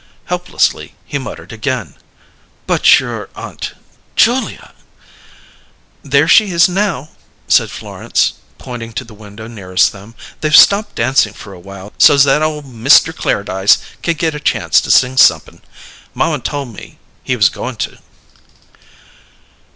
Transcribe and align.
Helplessly, 0.25 0.95
he 1.05 1.19
muttered 1.19 1.51
again: 1.53 1.93
"But 2.65 2.99
your 2.99 3.29
Aunt 3.35 3.73
Julia" 4.15 4.73
"There 6.13 6.27
she 6.27 6.49
is 6.51 6.67
now," 6.67 7.09
said 7.47 7.69
Florence, 7.69 8.33
pointing 8.57 8.93
to 8.93 9.03
the 9.03 9.13
window 9.13 9.45
nearest 9.45 9.91
them. 9.91 10.15
"They've 10.39 10.55
stopped 10.57 10.95
dancing 10.95 11.33
for 11.33 11.53
a 11.53 11.59
while 11.59 11.93
so's 11.99 12.23
that 12.23 12.41
ole 12.41 12.63
Mister 12.63 13.13
Clairdyce 13.13 13.77
can 14.01 14.15
get 14.15 14.33
a 14.33 14.39
chance 14.39 14.81
to 14.81 14.89
sing 14.89 15.17
somep'n. 15.17 15.61
Mamma 16.15 16.39
told 16.39 16.73
me 16.73 16.97
he 17.23 17.35
was 17.35 17.49
goin' 17.49 17.75
to." 17.75 17.99